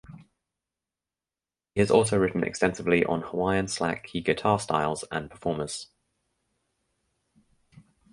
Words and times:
He 1.75 1.79
has 1.79 1.91
also 1.91 2.17
written 2.17 2.43
extensively 2.43 3.05
on 3.05 3.21
Hawaiian 3.21 3.67
slack 3.67 4.05
key 4.05 4.19
guitar 4.21 4.57
styles 4.59 5.05
and 5.11 5.29
performers. 5.29 5.89